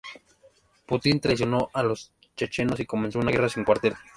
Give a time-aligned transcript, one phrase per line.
[0.87, 3.93] Putin traicionó a los chechenos y comenzó una guerra sin cuartel".